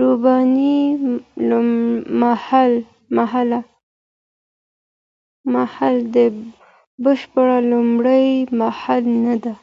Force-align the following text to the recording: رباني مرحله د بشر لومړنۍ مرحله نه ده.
رباني 0.00 0.76
مرحله 3.16 3.60
د 6.14 6.16
بشر 7.04 7.48
لومړنۍ 7.70 8.28
مرحله 8.60 9.12
نه 9.24 9.34
ده. 9.42 9.54